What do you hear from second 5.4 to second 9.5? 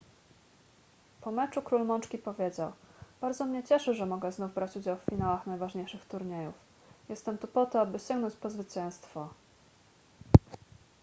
najważniejszych turniejów jestem tu po to aby sięgnąć po zwycięstwo